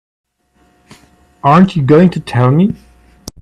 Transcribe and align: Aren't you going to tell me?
Aren't 1.43 1.75
you 1.75 1.83
going 1.83 2.09
to 2.09 2.19
tell 2.19 2.49
me? 2.49 2.75